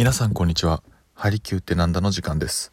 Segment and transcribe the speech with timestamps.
[0.00, 0.82] 皆さんこんにちは。
[1.12, 2.72] ハリキューってなんだの時間です。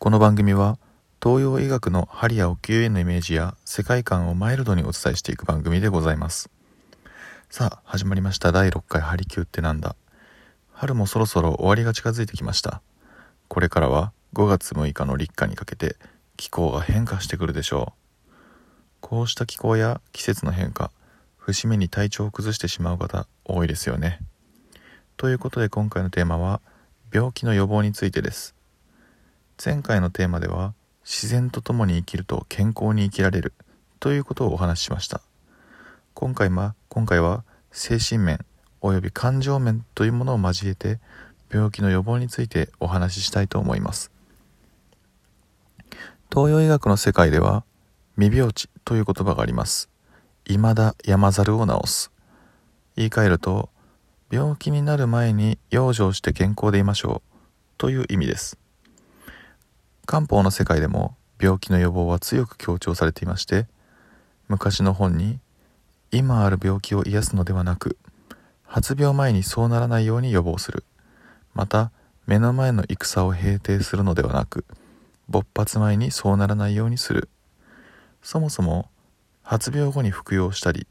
[0.00, 0.76] この番組は
[1.22, 6.50] 東洋医学の針や浮世絵のイメージや世界観をマイルドにお伝えしていく番組でございます。
[7.48, 8.50] さあ始まりました。
[8.50, 9.94] 第6回ハリキューってなんだ。
[10.72, 12.82] 春もそろそろ終わりが近づいてきました。
[13.46, 15.94] これからは5月6日の立夏にかけて
[16.36, 18.32] 気候が変化してくるでしょう。
[19.00, 20.90] こうした気候や季節の変化
[21.38, 24.18] 節目に体調を崩してしまう方多いですよね。
[25.18, 26.60] ということで今回のテーマは
[27.12, 28.54] 病気の予防についてです。
[29.62, 33.52] 前回のテーマでは自然と共に生きると健康に生きられる
[33.98, 35.20] ということをお話ししました。
[36.14, 37.42] 今回は今回は
[37.72, 38.38] 精神面
[38.80, 41.00] および感情面というものを交えて
[41.50, 44.12] 病気の予防についてお話ししたいと思います。
[46.32, 47.64] 東洋医学の世界では
[48.16, 49.90] 未病地という言葉があります。
[50.44, 52.12] 未だ病ざるを治す。
[52.94, 53.70] 言い換えると
[54.30, 57.38] 病気になる前に養生して健康でいましょう
[57.78, 58.58] という意味です。
[60.04, 63.66] 漢方の世界でも病気の予防は強く強調されていまして
[64.48, 65.38] 昔の本に
[66.10, 67.96] 今ある病気を癒すのではなく
[68.66, 70.84] 発病前にそうならないように予防する。
[71.54, 71.90] また
[72.26, 74.66] 目の前の戦を平定するのではなく
[75.30, 77.30] 勃発前にそうならないようにする。
[78.22, 78.90] そもそも
[79.42, 80.86] 発病後に服用したり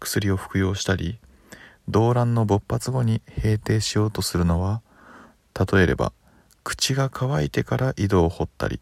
[0.00, 1.18] 薬を服用したり
[1.88, 4.82] 動乱の勃発後に平定しようとするのは
[5.58, 6.12] 例えれば
[6.64, 8.80] 口が乾いてから井戸を掘ったり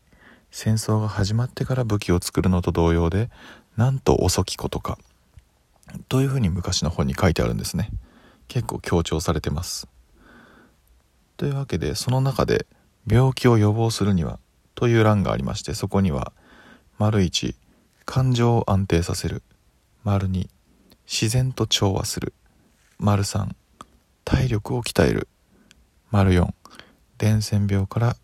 [0.50, 3.30] 戦争が始まってから武器を作るのと同様で
[3.76, 4.98] なんと遅きことか
[6.08, 7.90] というふうに昔の本に書いてあるんですね。
[8.48, 9.88] 結構強調されてます。
[11.36, 12.66] というわけでその中で
[13.06, 14.38] 病気を予防するには
[14.74, 16.32] という欄がありましてそこには
[16.98, 17.54] 丸1
[18.04, 19.42] 感情を安定させる。
[20.04, 20.48] 丸2
[21.06, 22.34] 自然と調和する。
[23.02, 23.48] 丸3
[24.26, 25.26] 体力を鍛える。
[26.10, 26.52] 丸4
[27.16, 28.16] 伝染病から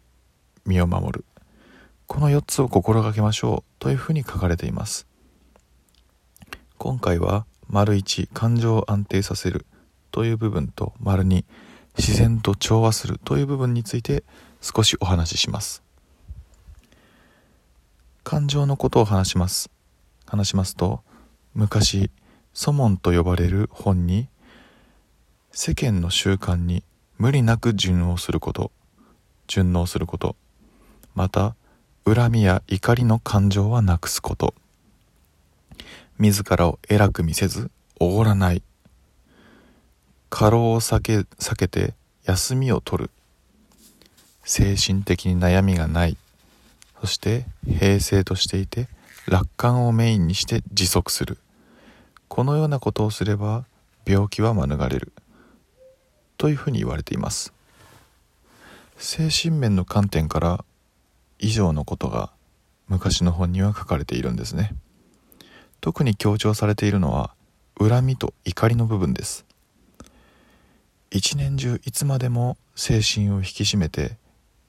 [0.66, 1.24] 身を守る。
[2.06, 5.06] この4つを心がけましょうというふうに書かれています。
[6.77, 9.64] 今回は丸1感情を安定させる
[10.11, 11.46] という部分と丸2
[11.96, 14.24] 自然と調和するという部分について
[14.61, 15.83] 少しお話しします。
[18.24, 19.70] 感情のことを話します。
[20.27, 21.01] 話しますと
[21.55, 22.11] 昔
[22.52, 24.28] 祖門と呼ばれる本に
[25.58, 26.84] 世間の習慣に
[27.17, 28.72] 無理なく順応すること
[29.46, 30.36] 順応すること
[31.14, 31.56] また
[32.05, 34.52] 恨みや怒りの感情はなくすこと。
[36.18, 38.62] 自らを偉く見せずおごらない。
[40.28, 43.11] 過労を避け避けて休みを取る。
[44.45, 46.18] 精神的に悩みがない。
[47.00, 48.89] そして平静としていて
[49.27, 51.39] 楽観をメインにして持続する。
[52.28, 53.64] このようなことをすれば
[54.05, 55.14] 病気は免れる。
[56.36, 57.52] というふうに言われています。
[58.97, 60.64] 精神面の観点から
[61.39, 62.30] 以上のことが
[62.89, 64.75] 昔の本には書かれているんですね。
[65.80, 67.35] 特に強調されているのは
[67.79, 69.45] 恨みと怒りの部分です。
[71.11, 74.17] 一年中いつまでも精神を引き締めて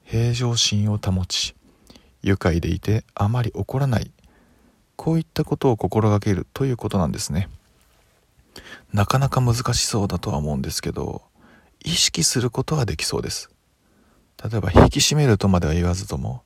[0.04, 1.54] 平常心を保ち
[2.22, 4.10] 愉快でいてあまり怒らない
[4.96, 7.48] こういったことを心がけるということなんですね。
[8.92, 11.22] なかなか難しそうだとは思うんですけど
[11.84, 13.50] 意識することはできそうです。
[14.42, 16.42] 例えば引き締めるとまでは言わずとも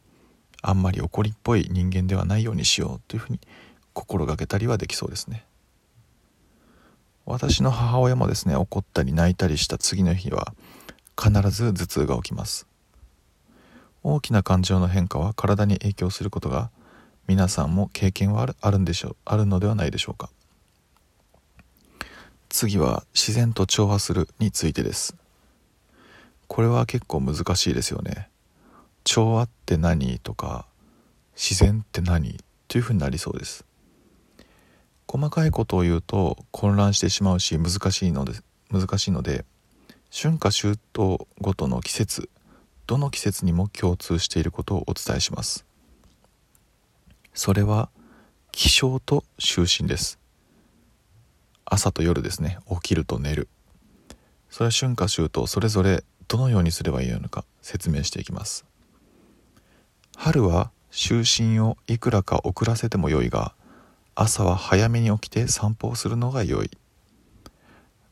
[0.62, 3.40] あんまり怒りっぽい人間ではないようにしようというふうに
[3.92, 5.44] 心がけたりはできそうですね。
[7.26, 10.54] 私の母親もですね怒ったり泣いたりした次の日は
[11.20, 12.66] 必ず頭痛が起きます。
[14.02, 16.70] 大きな感情の変化は体に影響することが
[17.28, 20.30] 皆さんも経験はあるんでしょうあるのではないでしょうか。
[22.48, 25.16] 次は自然と調和するについてです。
[26.52, 28.28] これは結構難しいですよね。
[29.04, 30.66] 調和って何とか
[31.34, 33.64] 自然って何というふうになりそうです。
[35.08, 38.34] 細かいことを言うと混乱してしまうし難しいので
[38.70, 39.46] 難しいので
[40.10, 42.28] 春夏秋冬ごとの季節
[42.86, 45.64] どの季節にも共通していることをお伝えします。
[47.32, 47.88] それは
[48.50, 50.18] 起床と就寝です。
[51.64, 52.58] 朝と夜ですね。
[52.68, 53.48] 起きると寝る。
[54.50, 58.64] それは春夏秋冬それぞれどのようにすればいいのか説明していきます。
[60.16, 63.52] 春は就寝をいくらか遅らせてもよいが
[64.14, 66.70] 朝は早めに起きて散歩をするのが良い。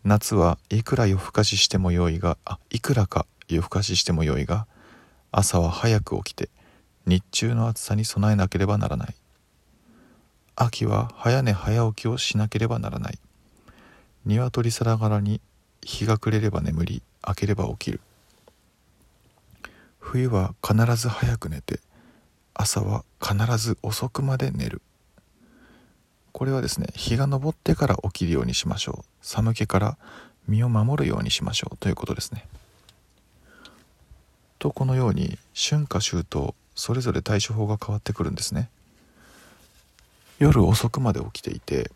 [0.05, 4.67] 夏はいくら夜更かししてもよいがあいくらか夜更かししてもよいが
[5.33, 6.51] 朝は早く起きて
[7.07, 9.15] 日中の暑さに備えなければならない。
[10.57, 13.19] 秋は早寝早起きをしなければならない。
[14.27, 15.41] 鶏さながらに
[15.83, 18.01] 日が暮れれば眠り明ければ起きる。
[20.01, 21.79] 冬は必ず早く寝て
[22.55, 24.83] 朝は必ず遅くまで寝る。
[26.33, 29.05] これはですね日が昇ってから起きるようにしましょう。
[29.23, 29.99] 寒気から
[30.49, 31.77] 身を守るようにしましょう。
[31.77, 32.47] ということですね。
[34.59, 38.69] とこのように春夏秋冬それぞれ対処法が変わってくるんですね。
[40.39, 41.91] 夜遅くまで起きていて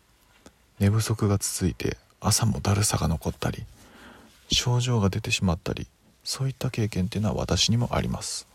[0.79, 3.65] 寝不足が続いて朝もだるさが残ったり
[4.51, 5.87] 症状が出てしまったり
[6.25, 8.47] そういった経験っていうのは私にもあります。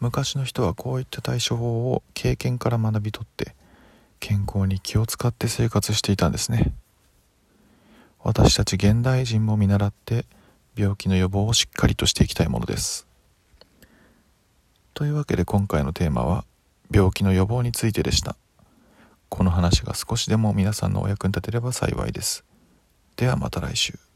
[0.00, 3.54] 昔の人はこういった対処法を経験から学び取って
[4.18, 6.72] 健康に気を使って生活していたんですね。
[8.24, 10.24] 私たち現代人も見習って
[10.76, 13.06] 病気の予防をしっかりとしていきたいものです。
[14.94, 16.44] というわけで今回のテーマは
[16.90, 18.36] 病気の予防についてでした。
[19.28, 22.44] この話が少しでも皆さんのお役に立てれば幸いです。
[23.16, 24.11] ではまた来週。